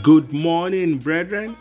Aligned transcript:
Good 0.00 0.32
morning, 0.32 0.98
brethren. 0.98 1.56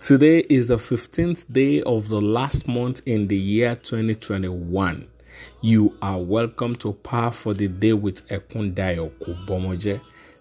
Today 0.00 0.46
is 0.48 0.68
the 0.68 0.78
15th 0.78 1.52
day 1.52 1.82
of 1.82 2.08
the 2.08 2.18
last 2.18 2.66
month 2.66 3.02
in 3.04 3.26
the 3.28 3.36
year 3.36 3.76
2021. 3.76 5.06
You 5.60 5.94
are 6.00 6.18
welcome 6.18 6.74
to 6.76 6.94
Power 6.94 7.30
for 7.30 7.52
the 7.52 7.68
Day 7.68 7.92
with 7.92 8.26
Ekundayo 8.28 9.10
Kubomoje. 9.20 10.00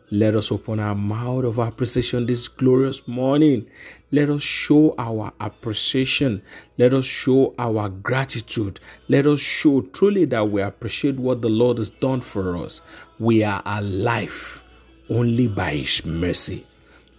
Let 0.09 0.33
us 0.33 0.49
open 0.49 0.79
our 0.79 0.95
mouth 0.95 1.43
of 1.43 1.59
appreciation 1.59 2.25
this 2.25 2.47
glorious 2.47 3.05
morning. 3.05 3.67
Let 4.13 4.29
us 4.29 4.41
show 4.41 4.95
our 4.97 5.33
appreciation. 5.41 6.41
Let 6.77 6.93
us 6.93 7.03
show 7.03 7.53
our 7.59 7.89
gratitude. 7.89 8.79
Let 9.09 9.27
us 9.27 9.41
show 9.41 9.81
truly 9.81 10.23
that 10.23 10.47
we 10.49 10.61
appreciate 10.61 11.17
what 11.17 11.41
the 11.41 11.49
Lord 11.49 11.79
has 11.79 11.89
done 11.89 12.21
for 12.21 12.55
us. 12.55 12.81
We 13.19 13.43
are 13.43 13.61
alive 13.65 14.63
only 15.09 15.49
by 15.49 15.71
His 15.71 16.05
mercy. 16.05 16.65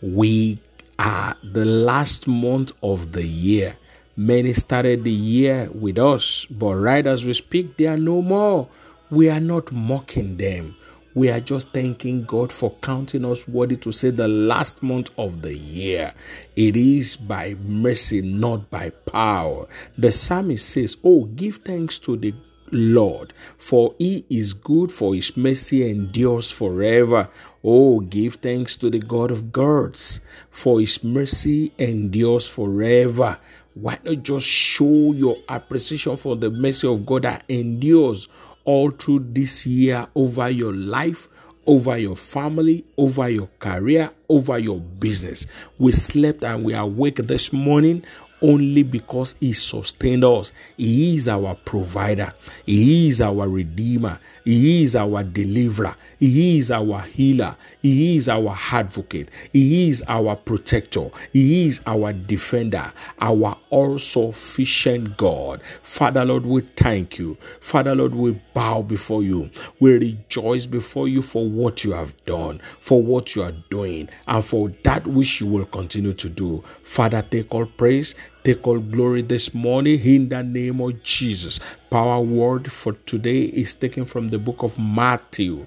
We 0.02 0.58
are 0.98 1.36
the 1.42 1.64
last 1.64 2.26
month 2.26 2.72
of 2.82 3.12
the 3.12 3.26
year. 3.26 3.76
Many 4.16 4.54
started 4.54 5.04
the 5.04 5.10
year 5.10 5.68
with 5.72 5.98
us, 5.98 6.46
but 6.50 6.74
right 6.74 7.06
as 7.06 7.24
we 7.24 7.34
speak, 7.34 7.76
they 7.76 7.86
are 7.86 7.96
no 7.96 8.22
more. 8.22 8.68
We 9.10 9.28
are 9.28 9.40
not 9.40 9.72
mocking 9.72 10.36
them. 10.36 10.76
We 11.14 11.28
are 11.28 11.40
just 11.40 11.70
thanking 11.70 12.24
God 12.24 12.52
for 12.52 12.76
counting 12.82 13.24
us 13.24 13.48
worthy 13.48 13.76
to 13.76 13.92
say 13.92 14.10
the 14.10 14.28
last 14.28 14.82
month 14.82 15.10
of 15.18 15.42
the 15.42 15.56
year. 15.56 16.14
It 16.54 16.76
is 16.76 17.16
by 17.16 17.54
mercy, 17.54 18.22
not 18.22 18.70
by 18.70 18.90
power. 18.90 19.66
The 19.98 20.12
psalmist 20.12 20.68
says, 20.68 20.96
Oh, 21.02 21.24
give 21.24 21.56
thanks 21.56 21.98
to 22.00 22.16
the 22.16 22.32
Lord, 22.72 23.32
for 23.56 23.94
he 23.98 24.24
is 24.28 24.52
good, 24.52 24.92
for 24.92 25.14
his 25.14 25.36
mercy 25.36 25.88
endures 25.88 26.50
forever. 26.50 27.28
Oh, 27.62 28.00
give 28.00 28.34
thanks 28.36 28.76
to 28.78 28.90
the 28.90 28.98
God 28.98 29.30
of 29.30 29.52
gods, 29.52 30.20
for 30.50 30.80
his 30.80 31.02
mercy 31.04 31.72
endures 31.78 32.46
forever. 32.46 33.38
Why 33.74 33.98
not 34.04 34.22
just 34.22 34.46
show 34.46 35.12
your 35.12 35.36
appreciation 35.48 36.16
for 36.16 36.36
the 36.36 36.50
mercy 36.50 36.88
of 36.88 37.06
God 37.06 37.22
that 37.22 37.44
endures 37.48 38.28
all 38.64 38.90
through 38.90 39.26
this 39.30 39.66
year 39.66 40.06
over 40.14 40.50
your 40.50 40.72
life, 40.72 41.28
over 41.66 41.96
your 41.96 42.16
family, 42.16 42.84
over 42.96 43.28
your 43.28 43.48
career, 43.58 44.10
over 44.28 44.58
your 44.58 44.80
business? 44.80 45.46
We 45.78 45.92
slept 45.92 46.42
and 46.42 46.64
we 46.64 46.74
are 46.74 46.84
awake 46.84 47.16
this 47.16 47.52
morning 47.52 48.04
only 48.42 48.82
because 48.82 49.34
He 49.40 49.52
sustained 49.52 50.24
us. 50.24 50.52
He 50.76 51.16
is 51.16 51.28
our 51.28 51.54
provider, 51.54 52.32
He 52.66 53.08
is 53.08 53.20
our 53.20 53.48
redeemer, 53.48 54.18
He 54.44 54.82
is 54.82 54.96
our 54.96 55.22
deliverer, 55.22 55.96
He 56.18 56.58
is 56.58 56.70
our 56.70 57.02
healer, 57.02 57.56
He 57.82 58.16
is 58.16 58.28
our 58.28 58.56
advocate, 58.72 59.30
He 59.52 59.88
is 59.90 60.02
our 60.08 60.36
protector, 60.36 61.10
He 61.32 61.68
is 61.68 61.80
our 61.86 62.12
defender, 62.12 62.92
our 63.20 63.56
all 63.70 63.98
sufficient 63.98 65.16
God. 65.16 65.60
Father 65.82 66.24
Lord, 66.24 66.44
we 66.46 66.62
thank 66.62 67.18
you. 67.18 67.36
Father 67.60 67.94
Lord, 67.94 68.14
we 68.14 68.40
bow 68.54 68.82
before 68.82 69.22
you. 69.22 69.50
We 69.78 69.92
rejoice 69.92 70.66
before 70.66 71.08
you 71.08 71.22
for 71.22 71.48
what 71.48 71.84
you 71.84 71.92
have 71.92 72.14
done, 72.24 72.60
for 72.80 73.02
what 73.02 73.34
you 73.34 73.42
are 73.42 73.54
doing, 73.70 74.08
and 74.26 74.44
for 74.44 74.70
that 74.84 75.06
which 75.06 75.40
you 75.40 75.46
will 75.46 75.66
continue 75.66 76.12
to 76.14 76.28
do. 76.28 76.62
Father, 76.82 77.22
take 77.22 77.54
all 77.54 77.66
praise. 77.66 78.14
Take 78.42 78.66
all 78.66 78.78
glory 78.78 79.20
this 79.20 79.52
morning 79.52 80.00
in 80.00 80.30
the 80.30 80.42
name 80.42 80.80
of 80.80 81.02
Jesus. 81.02 81.60
Power 81.90 82.22
word 82.22 82.72
for 82.72 82.94
today 83.04 83.42
is 83.42 83.74
taken 83.74 84.06
from 84.06 84.28
the 84.28 84.38
book 84.38 84.62
of 84.62 84.78
Matthew. 84.78 85.66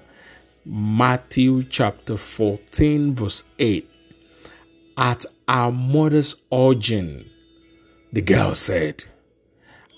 Matthew 0.66 1.62
chapter 1.62 2.16
14, 2.16 3.14
verse 3.14 3.44
8. 3.60 3.88
At 4.98 5.24
our 5.46 5.70
mother's 5.70 6.34
urging, 6.52 7.26
the 8.12 8.22
girl 8.22 8.56
said, 8.56 9.04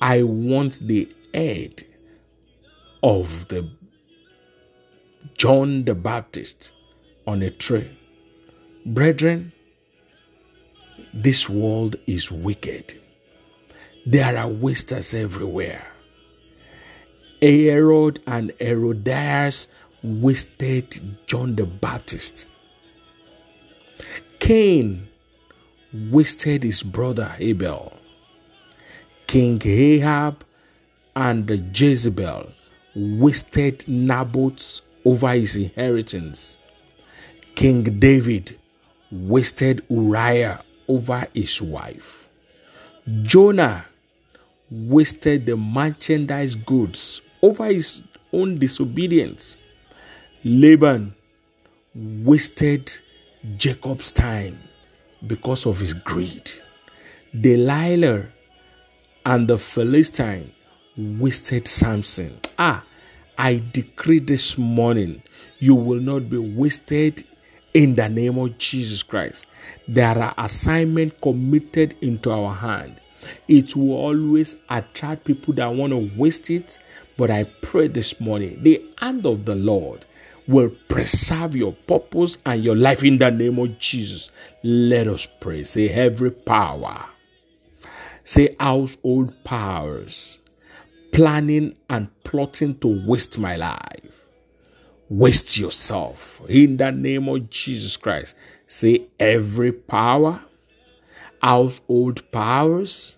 I 0.03 0.23
want 0.23 0.87
the 0.87 1.09
head 1.33 1.85
of 3.03 3.49
the 3.49 3.71
John 5.39 5.85
the 5.85 5.95
Baptist 5.95 6.73
on 7.27 7.41
a 7.41 7.51
tray. 7.51 7.97
Brethren, 8.85 9.53
this 11.23 11.49
world 11.49 11.97
is 12.07 12.31
wicked. 12.31 13.01
There 14.05 14.37
are 14.37 14.49
wasters 14.49 15.15
everywhere. 15.15 15.87
Herod 17.41 18.21
and 18.27 18.53
Herodias 18.61 19.69
wasted 20.03 21.17
John 21.27 21.57
the 21.57 21.65
Baptist. 21.65 22.47
Cain 24.39 25.09
wasted 25.93 26.65
his 26.65 26.83
brother 26.83 27.35
Abel. 27.39 27.95
King 29.27 29.61
Ahab 29.65 30.45
and 31.15 31.51
Jezebel 31.75 32.53
wasted 32.95 33.89
Naboth 33.89 34.83
over 35.05 35.33
his 35.33 35.57
inheritance. 35.57 36.59
King 37.55 37.85
David 37.99 38.59
wasted 39.11 39.83
Uriah 39.89 40.63
over 40.89 41.27
his 41.35 41.61
wife. 41.61 42.29
Jonah 43.23 43.87
wasted 44.71 45.47
the 45.47 45.57
merchandise 45.57 46.55
goods 46.55 47.21
over 47.43 47.67
his 47.67 48.03
own 48.33 48.59
disobedience. 48.59 49.57
Laban 50.45 51.15
wasted 51.95 52.93
Jacob's 53.57 54.13
time 54.13 54.59
because 55.27 55.67
of 55.67 55.81
his 55.81 55.95
greed. 55.95 56.51
Delilah 57.39 58.27
and 59.25 59.49
the 59.49 59.59
Philistine 59.59 60.53
wasted 60.97 61.69
Samson. 61.69 62.39
Ah, 62.59 62.85
I 63.39 63.63
decree 63.73 64.19
this 64.19 64.57
morning 64.57 65.23
you 65.59 65.75
will 65.75 66.01
not 66.01 66.29
be 66.29 66.39
wasted 66.39 67.25
in 67.77 67.95
the 67.95 68.09
name 68.09 68.39
of 68.39 68.57
Jesus 68.57 69.03
Christ. 69.03 69.47
There 69.87 70.19
are 70.19 70.33
assignments 70.39 71.17
committed 71.21 71.95
into 72.01 72.31
our 72.31 72.55
hand. 72.55 72.99
It 73.49 73.77
will 73.77 73.93
always 73.93 74.57
attract 74.71 75.25
people 75.25 75.53
that 75.55 75.75
want 75.75 75.93
to 75.93 76.11
waste 76.17 76.49
it. 76.49 76.79
But 77.19 77.31
I 77.31 77.45
pray 77.45 77.89
this 77.89 78.19
morning, 78.19 78.63
the 78.63 78.83
hand 78.97 79.27
of 79.27 79.45
the 79.45 79.55
Lord 79.55 80.07
will 80.49 80.71
preserve 80.89 81.55
your 81.55 81.73
purpose 81.73 82.39
and 82.47 82.65
your 82.65 82.77
life 82.77 83.05
in 83.05 83.19
the 83.19 83.31
name 83.31 83.59
of 83.59 83.79
Jesus. 83.79 84.31
Let 84.63 85.07
us 85.07 85.29
pray. 85.39 85.65
Say, 85.65 85.91
every 85.91 86.31
power. 86.31 87.05
Say, 88.25 88.57
household 88.59 89.35
powers 89.45 90.39
planning 91.13 91.77
and 91.91 92.09
plotting 92.25 92.79
to 92.79 93.07
waste 93.07 93.39
my 93.39 93.57
life 93.57 94.16
waste 95.09 95.57
yourself 95.57 96.43
in 96.49 96.77
the 96.77 96.91
name 96.91 97.29
of 97.29 97.49
Jesus 97.51 97.97
Christ. 97.97 98.37
Say 98.67 99.07
every 99.21 99.73
power, 99.73 100.41
household 101.41 102.31
powers, 102.33 103.17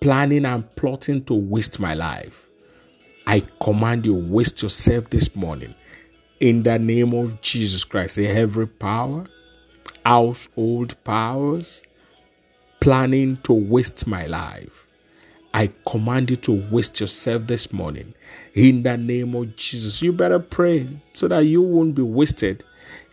planning 0.00 0.46
and 0.46 0.74
plotting 0.76 1.24
to 1.24 1.34
waste 1.34 1.78
my 1.78 1.94
life. 1.94 2.46
I 3.26 3.42
command 3.60 4.06
you, 4.06 4.14
waste 4.14 4.62
yourself 4.62 5.10
this 5.10 5.34
morning 5.34 5.74
in 6.40 6.62
the 6.62 6.78
name 6.78 7.12
of 7.12 7.40
Jesus 7.40 7.84
Christ. 7.84 8.14
Say 8.14 8.26
every 8.26 8.66
power, 8.66 9.26
household 10.04 10.96
powers, 11.04 11.82
planning 12.80 13.36
to 13.38 13.52
waste 13.52 14.06
my 14.06 14.26
life 14.26 14.85
I 15.56 15.70
command 15.86 16.28
you 16.28 16.36
to 16.36 16.52
waste 16.70 17.00
yourself 17.00 17.46
this 17.46 17.72
morning 17.72 18.12
in 18.52 18.82
the 18.82 18.98
name 18.98 19.34
of 19.34 19.56
Jesus. 19.56 20.02
You 20.02 20.12
better 20.12 20.38
pray 20.38 20.86
so 21.14 21.28
that 21.28 21.46
you 21.46 21.62
won't 21.62 21.94
be 21.94 22.02
wasted. 22.02 22.62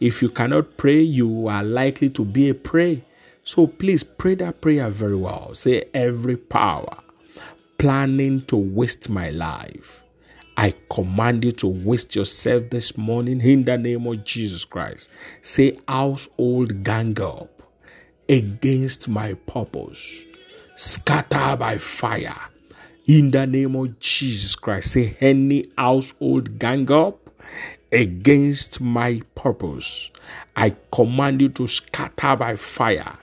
If 0.01 0.21
you 0.21 0.27
cannot 0.27 0.75
pray, 0.75 0.99
you 0.99 1.47
are 1.47 1.63
likely 1.63 2.09
to 2.09 2.25
be 2.25 2.49
a 2.49 2.53
prey. 2.53 3.05
So 3.45 3.65
please 3.65 4.03
pray 4.03 4.35
that 4.35 4.59
prayer 4.59 4.89
very 4.89 5.15
well. 5.15 5.55
Say, 5.55 5.85
every 5.93 6.35
power 6.35 6.97
planning 7.77 8.41
to 8.47 8.57
waste 8.57 9.09
my 9.09 9.29
life. 9.29 10.03
I 10.57 10.75
command 10.91 11.45
you 11.45 11.53
to 11.53 11.67
waste 11.67 12.13
yourself 12.13 12.69
this 12.71 12.97
morning 12.97 13.39
in 13.39 13.63
the 13.63 13.77
name 13.77 14.05
of 14.05 14.25
Jesus 14.25 14.65
Christ. 14.65 15.09
Say, 15.41 15.79
household 15.87 16.83
gang 16.83 17.21
up 17.21 17.63
against 18.27 19.07
my 19.07 19.33
purpose 19.33 20.25
scatter 20.75 21.55
by 21.57 21.77
fire. 21.77 22.39
In 23.05 23.31
the 23.31 23.45
name 23.45 23.75
of 23.75 23.99
Jesus 23.99 24.55
Christ, 24.55 24.91
say 24.91 25.17
any 25.19 25.65
household 25.77 26.57
gang 26.57 26.89
up 26.91 27.29
against 27.91 28.81
my 28.81 29.21
purpose. 29.35 30.09
I 30.55 30.75
command 30.91 31.41
you 31.41 31.49
to 31.49 31.67
scatter 31.67 32.35
by 32.35 32.55
fire. 32.55 33.17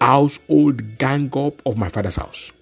Household 0.00 0.98
gang 0.98 1.30
up 1.34 1.62
of 1.66 1.76
my 1.78 1.88
father's 1.88 2.16
house. 2.16 2.52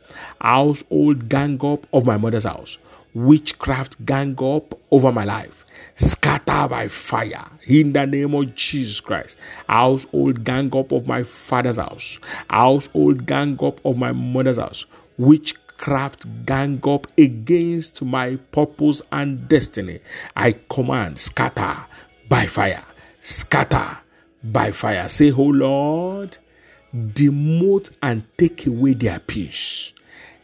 Household 0.41 1.29
gang 1.29 1.59
up 1.65 1.87
of 1.93 2.07
my 2.07 2.17
mother's 2.17 2.45
house. 2.45 2.79
Witchcraft 3.13 4.07
gang 4.07 4.37
up 4.43 4.79
over 4.91 5.11
my 5.11 5.25
life. 5.25 5.66
Scatter 5.97 6.69
by 6.69 6.87
fire 6.89 7.47
in 7.67 7.93
the 7.93 8.07
name 8.07 8.35
of 8.35 8.55
Jesus 8.55 9.01
Christ. 9.01 9.39
Household 9.69 10.45
gang 10.45 10.75
up 10.77 10.93
of 10.93 11.07
my 11.07 11.23
father's 11.23 11.77
house, 11.77 12.19
household 12.49 13.27
gang 13.27 13.59
up 13.63 13.85
of 13.85 13.97
my 13.97 14.13
mother's 14.13 14.59
house, 14.59 14.85
witchcraft 15.19 16.47
gang 16.47 16.81
up 16.85 17.07
against 17.19 18.03
my 18.03 18.37
purpose 18.53 19.03
and 19.11 19.49
destiny. 19.49 20.01
I 20.37 20.53
command 20.71 21.19
scatter 21.19 21.77
by 22.29 22.47
fire, 22.47 22.85
scatter 23.21 23.99
by 24.45 24.71
fire. 24.71 25.09
Say, 25.09 25.33
Oh 25.33 25.43
Lord, 25.45 26.37
demote 26.95 27.91
and 28.03 28.25
take 28.37 28.67
away 28.67 28.95
their 28.95 29.19
peace. 29.19 29.93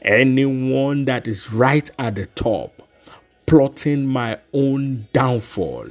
Anyone 0.00 1.04
that 1.04 1.28
is 1.28 1.52
right 1.52 1.88
at 1.98 2.16
the 2.16 2.26
top, 2.26 2.82
plotting 3.52 4.06
my 4.06 4.38
own 4.54 5.06
downfall, 5.12 5.86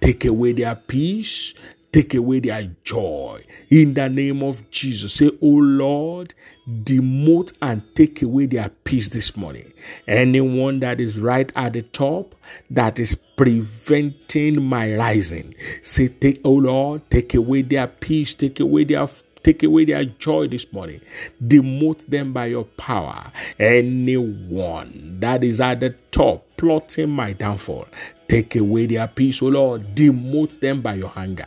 take 0.00 0.24
away 0.24 0.52
their 0.52 0.74
peace, 0.74 1.52
take 1.92 2.14
away 2.14 2.40
their 2.40 2.74
joy. 2.84 3.44
In 3.68 3.92
the 3.92 4.08
name 4.08 4.42
of 4.42 4.70
Jesus, 4.70 5.12
say, 5.12 5.30
Oh 5.42 5.46
Lord, 5.46 6.32
demote 6.66 7.52
and 7.60 7.82
take 7.94 8.22
away 8.22 8.46
their 8.46 8.70
peace 8.70 9.10
this 9.10 9.36
morning. 9.36 9.74
Anyone 10.08 10.80
that 10.80 11.00
is 11.00 11.18
right 11.18 11.52
at 11.54 11.74
the 11.74 11.82
top 11.82 12.34
that 12.70 12.98
is 12.98 13.14
preventing 13.14 14.62
my 14.62 14.94
rising, 14.96 15.54
say, 15.82 16.08
Take, 16.08 16.40
oh 16.44 16.52
Lord, 16.52 17.02
take 17.10 17.34
away 17.34 17.60
their 17.60 17.88
peace, 17.88 18.32
take 18.32 18.58
away 18.58 18.84
their 18.84 19.06
Take 19.42 19.62
away 19.62 19.84
their 19.84 20.04
joy 20.04 20.48
this 20.48 20.72
morning. 20.72 21.00
Demote 21.42 22.06
them 22.06 22.32
by 22.32 22.46
your 22.46 22.64
power. 22.64 23.32
Anyone 23.58 25.18
that 25.20 25.42
is 25.42 25.60
at 25.60 25.80
the 25.80 25.90
top 26.10 26.46
plotting 26.56 27.10
my 27.10 27.32
downfall, 27.32 27.86
take 28.28 28.54
away 28.54 28.86
their 28.86 29.08
peace, 29.08 29.42
O 29.42 29.46
Lord. 29.46 29.94
Demote 29.94 30.60
them 30.60 30.80
by 30.80 30.94
your 30.94 31.12
anger. 31.16 31.46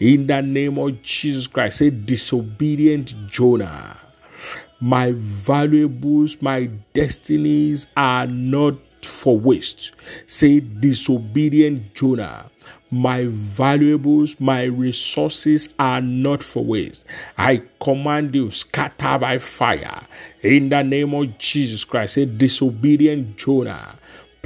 In 0.00 0.26
the 0.26 0.42
name 0.42 0.76
of 0.78 1.02
Jesus 1.02 1.46
Christ, 1.46 1.78
say, 1.78 1.90
disobedient 1.90 3.14
Jonah. 3.30 3.96
My 4.80 5.12
valuables, 5.14 6.42
my 6.42 6.66
destinies 6.92 7.86
are 7.96 8.26
not 8.26 8.74
for 9.02 9.38
waste. 9.38 9.92
Say, 10.26 10.60
disobedient 10.60 11.94
Jonah 11.94 12.50
my 12.90 13.26
valuables, 13.28 14.38
my 14.40 14.64
resources 14.64 15.68
are 15.78 16.00
not 16.00 16.42
for 16.42 16.64
waste. 16.64 17.04
I 17.36 17.62
command 17.80 18.34
you, 18.34 18.50
scatter 18.50 19.18
by 19.18 19.38
fire. 19.38 20.02
In 20.42 20.68
the 20.68 20.82
name 20.82 21.12
of 21.14 21.38
Jesus 21.38 21.84
Christ, 21.84 22.16
a 22.16 22.26
disobedient 22.26 23.36
Jonah 23.36 23.96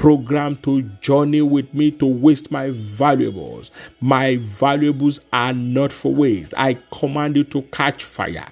program 0.01 0.57
to 0.57 0.81
journey 1.03 1.43
with 1.43 1.75
me 1.75 1.91
to 1.91 2.07
waste 2.07 2.51
my 2.51 2.71
valuables. 2.71 3.71
My 4.01 4.37
valuables 4.37 5.21
are 5.31 5.53
not 5.53 5.93
for 5.93 6.15
waste. 6.15 6.55
I 6.57 6.79
command 6.91 7.37
you 7.37 7.45
to 7.45 7.61
catch 7.65 8.03
fire. 8.03 8.49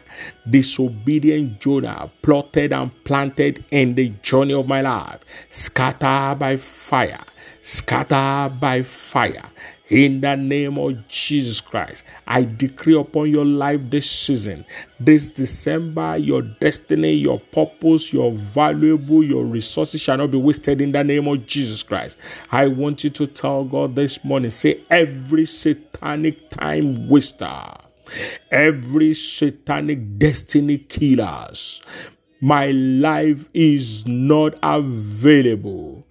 Disobedient 0.51 1.59
Jonah 1.59 2.11
plotted 2.21 2.75
and 2.75 2.93
planted 3.05 3.65
in 3.71 3.95
the 3.95 4.11
journey 4.23 4.53
of 4.53 4.69
my 4.69 4.83
life. 4.83 5.21
Scatter 5.49 6.35
by 6.39 6.57
fire. 6.57 7.25
Scatter 7.63 8.53
by 8.61 8.83
fire 8.83 9.47
in 9.91 10.21
the 10.21 10.37
name 10.37 10.79
of 10.79 11.09
Jesus 11.09 11.61
Christ, 11.61 12.05
I 12.27 12.43
decree 12.43 12.99
upon 12.99 13.31
your 13.31 13.45
life 13.45 13.81
this 13.89 14.11
season, 14.11 14.65
this 15.01 15.31
December, 15.31 16.17
your 16.19 16.43
destiny, 16.43 17.13
your 17.13 17.41
purpose, 17.41 18.13
your 18.13 18.33
valuable, 18.33 19.25
your 19.25 19.45
resources 19.45 20.01
shall 20.01 20.19
not 20.19 20.31
be 20.31 20.39
wasted 20.39 20.81
in 20.81 20.93
the 20.93 21.05
name 21.05 21.27
of 21.27 21.47
Jesus 21.47 21.83
Christ. 21.83 22.19
I 22.53 22.67
want 22.67 23.05
you 23.05 23.11
to 23.11 23.27
tell 23.27 23.65
God 23.65 23.95
this 23.95 24.25
morning 24.25 24.51
say, 24.51 24.83
every 24.91 25.47
satanic 25.47 26.51
time 26.51 27.09
waster, 27.09 27.75
every 28.51 29.15
satanic 29.15 30.19
destiny 30.19 30.79
killers, 30.79 31.83
my 32.41 32.67
life 32.67 33.49
is 33.55 34.07
not 34.07 34.55
available 34.63 36.05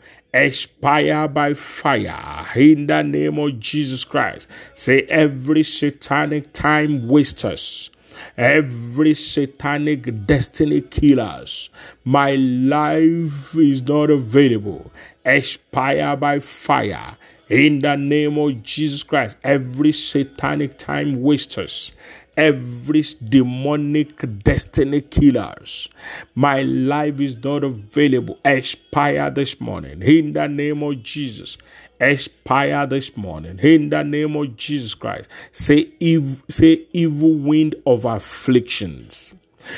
expire 0.46 1.28
by 1.28 1.54
fire 1.54 2.48
in 2.56 2.88
the 2.88 3.02
name 3.02 3.40
of 3.40 3.60
Jesus 3.60 4.04
Christ. 4.04 4.48
Say 4.74 5.02
every 5.04 5.64
satanic 5.64 6.54
time 6.54 7.08
wasters, 7.08 7.90
every 8.38 9.14
satanic 9.16 10.26
destiny 10.26 10.82
killers, 10.82 11.70
my 12.04 12.36
life 12.36 13.56
is 13.56 13.82
not 13.82 14.10
available. 14.10 14.92
Expire 15.26 16.16
by 16.16 16.40
fire 16.40 17.18
in 17.50 17.80
the 17.80 17.96
name 17.96 18.38
of 18.38 18.64
Jesus 18.64 19.04
Christ. 19.04 19.38
Every 19.44 19.92
satanic 19.92 20.78
time 20.78 21.22
wasters, 21.22 21.94
every 22.36 23.04
demonic 23.24 24.44
destiny 24.44 25.02
killers. 25.02 25.90
My 26.36 26.62
life 26.62 27.20
is 27.20 27.44
not 27.44 27.64
available. 27.64 28.40
Expire 28.46 29.30
this 29.32 29.60
morning 29.60 30.02
in 30.02 30.34
the 30.34 30.48
name 30.48 30.84
of 30.84 31.02
Jesus. 31.04 31.58
Expire 32.00 32.86
this 32.86 33.18
morning 33.18 33.58
in 33.60 33.90
the 33.90 34.04
name 34.04 34.36
of 34.36 34.56
Jesus 34.56 34.94
Christ. 34.94 35.30
Say, 35.52 35.92
ev- 36.00 36.44
say 36.50 36.86
evil 36.94 37.34
wind 37.34 37.76
of 37.88 38.06
afflictions. 38.06 39.34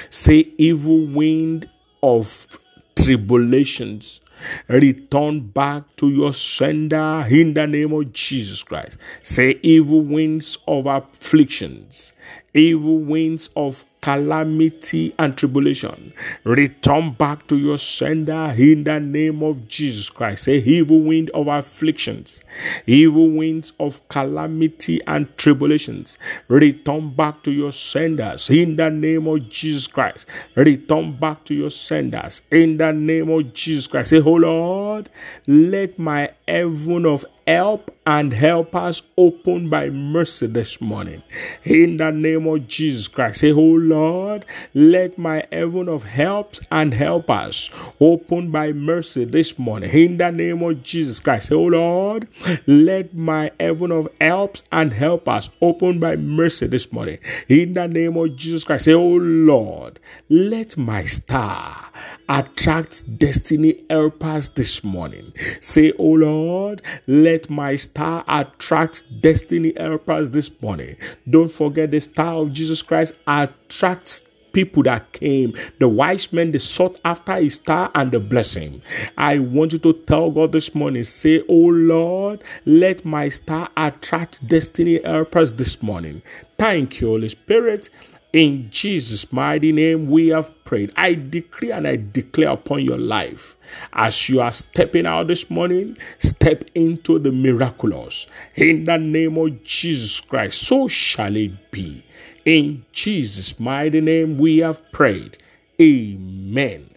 Say 0.10 0.52
evil 0.58 1.06
wind 1.06 1.70
of 2.04 2.48
tribulations 2.96 4.20
return 4.68 5.42
back 5.42 5.84
to 5.98 6.10
your 6.10 6.34
sender 6.34 7.26
in 7.30 7.54
the 7.54 7.68
name 7.68 7.94
of 7.94 8.14
Jesus 8.14 8.64
Christ. 8.64 8.98
Say 9.24 9.60
evil 9.62 10.02
winds 10.02 10.58
of 10.68 10.86
afflictions, 10.86 12.14
evil 12.54 13.00
winds 13.00 13.50
of 13.56 13.86
calamity 14.02 15.14
and 15.20 15.38
tribulation. 15.38 16.14
Return 16.44 17.12
back 17.12 17.48
to 17.48 17.58
your 17.58 17.78
sender 17.78 18.54
in 18.58 18.84
the 18.84 19.00
name 19.00 19.44
of 19.44 19.68
Jesus 19.68 20.10
Christ. 20.10 20.44
Say, 20.44 20.58
evil 20.58 21.02
wind 21.02 21.30
of 21.32 21.48
afflictions, 21.48 22.44
evil 22.86 23.30
winds 23.30 23.74
of 23.80 24.08
calamity 24.08 25.02
and 25.06 25.36
tribulations. 25.38 26.18
Return 26.48 27.12
back 27.14 27.44
to 27.44 27.52
your 27.52 27.72
senders 27.72 28.50
in 28.50 28.76
the 28.78 28.90
name 28.90 29.28
of 29.28 29.50
Jesus 29.50 29.88
Christ. 29.88 30.26
Return 30.56 31.18
back 31.18 31.44
to 31.46 31.54
your 31.54 31.70
senders 31.70 32.42
in 32.52 32.78
the 32.78 32.92
name 32.92 33.30
of 33.30 33.54
Jesus 33.54 33.88
Christ. 33.88 34.12
Say, 34.12 34.22
Oh 34.22 34.34
Lord, 34.34 35.10
let 35.48 36.00
my 36.00 36.32
heaven 36.48 37.06
of 37.06 37.26
help 37.50 37.90
and 38.06 38.34
help 38.34 38.76
us 38.76 39.02
open 39.18 39.70
by 39.70 39.88
mercy 39.90 40.48
this 40.48 40.82
morning. 40.82 41.22
In 41.64 41.98
the 41.98 42.12
name 42.12 42.48
of 42.48 42.68
Jesus 42.68 43.08
Christ. 43.08 43.42
Say, 43.42 43.52
Oh 43.52 43.60
Lord, 43.60 44.46
let 44.74 45.18
my 45.18 45.46
heaven 45.52 45.88
of 45.88 46.04
helps 46.04 46.60
and 46.72 46.94
help 46.94 47.30
us 47.30 47.70
open 48.00 48.52
by 48.52 48.72
mercy 48.72 49.26
this 49.26 49.60
morning. 49.60 49.90
In 49.92 50.18
the 50.18 50.32
name 50.32 50.64
of 50.64 50.84
Jesus 50.84 51.20
Christ. 51.20 51.50
Say, 51.50 51.56
Oh 51.56 51.66
Lord, 51.66 52.28
let 52.68 53.14
my 53.14 53.52
heaven 53.60 53.92
of 53.92 54.10
helps 54.20 54.64
and 54.72 54.94
help 54.94 55.28
us 55.28 55.50
open 55.62 56.00
by 56.00 56.16
mercy 56.16 56.68
this 56.68 56.92
morning. 56.92 57.20
In 57.48 57.74
the 57.74 57.88
name 57.88 58.18
of 58.18 58.36
Jesus 58.36 58.64
Christ. 58.64 58.86
Say, 58.86 58.94
Oh 58.94 59.18
Lord, 59.18 60.00
let 60.30 60.78
my 60.78 61.04
star 61.04 61.92
attract 62.28 63.20
destiny 63.20 63.84
helpers 63.90 64.50
this 64.50 64.84
morning. 64.84 65.32
Say, 65.60 65.94
Oh 66.00 66.14
Lord, 66.14 66.82
let 67.06 67.39
my 67.48 67.76
star 67.76 68.24
attract 68.28 69.04
destiny 69.22 69.74
helpers 69.78 70.32
this 70.32 70.50
morning. 70.62 70.96
Don't 71.30 71.52
forget 71.52 71.92
the 71.92 72.00
star 72.00 72.34
of 72.38 72.54
Jesus 72.54 72.82
Christ 72.82 73.14
attracts 73.28 74.24
people 74.52 74.84
that 74.84 75.12
came. 75.12 75.56
The 75.80 75.88
wise 75.88 76.34
men, 76.34 76.52
they 76.52 76.58
sought 76.58 77.00
after 77.06 77.34
a 77.34 77.50
star 77.50 77.92
and 77.94 78.12
the 78.12 78.20
blessing. 78.20 78.82
I 79.18 79.40
want 79.40 79.74
you 79.74 79.80
to 79.80 79.94
tell 79.94 80.32
God 80.32 80.52
this 80.52 80.74
morning, 80.74 81.04
say, 81.04 81.44
Oh 81.48 81.68
Lord, 81.70 82.44
let 82.66 83.06
my 83.06 83.30
star 83.30 83.70
attract 83.78 84.48
destiny 84.48 85.02
helpers 85.04 85.54
this 85.54 85.82
morning. 85.82 86.22
Thank 86.58 87.00
you, 87.02 87.08
Holy 87.08 87.30
Spirit. 87.30 87.90
In 88.32 88.70
Jesus' 88.70 89.32
mighty 89.34 89.72
name, 89.72 90.08
we 90.08 90.28
have 90.28 90.64
prayed. 90.64 90.92
I 90.96 91.16
decree 91.16 91.72
and 91.72 91.88
I 91.88 91.96
declare 91.96 92.50
upon 92.50 92.84
your 92.84 93.00
life 93.00 93.58
as 93.92 94.30
you 94.30 94.40
are 94.40 94.52
stepping 94.52 95.08
out 95.08 95.28
this 95.28 95.50
morning, 95.50 95.98
step 96.20 96.64
into 96.76 97.18
the 97.18 97.32
miraculous. 97.32 98.28
In 98.56 98.86
the 98.86 98.98
name 98.98 99.38
of 99.38 99.64
Jesus 99.64 100.20
Christ, 100.20 100.62
so 100.62 100.88
shall 100.88 101.36
it 101.36 101.72
be. 101.72 102.04
In 102.46 102.86
Jesus' 102.92 103.60
mighty 103.60 104.02
name, 104.02 104.38
we 104.38 104.60
have 104.60 104.92
prayed. 104.92 105.38
Amen. 105.82 106.90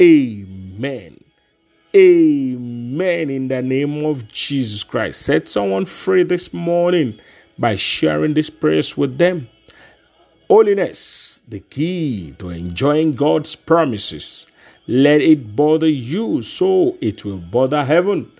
Amen. 0.00 1.20
Amen. 1.94 3.30
In 3.30 3.48
the 3.48 3.62
name 3.62 4.04
of 4.04 4.28
Jesus 4.28 4.82
Christ. 4.82 5.22
Set 5.22 5.48
someone 5.48 5.84
free 5.84 6.24
this 6.24 6.52
morning 6.52 7.18
by 7.56 7.76
sharing 7.76 8.34
these 8.34 8.50
prayers 8.50 8.96
with 8.96 9.18
them. 9.18 9.48
Holiness, 10.48 11.40
the 11.48 11.60
key 11.60 12.34
to 12.38 12.50
enjoying 12.50 13.12
God's 13.12 13.54
promises. 13.56 14.46
Let 14.86 15.20
it 15.20 15.56
bother 15.56 15.88
you 15.88 16.42
so 16.42 16.96
it 17.00 17.24
will 17.24 17.38
bother 17.38 17.84
heaven 17.84 18.30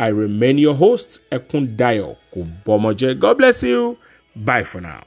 I 0.00 0.06
remain 0.08 0.56
your 0.56 0.76
host, 0.76 1.20
Ekundayo 1.30 2.16
Kubomoje. 2.32 3.18
God 3.20 3.36
bless 3.36 3.62
you. 3.62 3.98
Bye 4.34 4.64
for 4.64 4.80
now. 4.80 5.04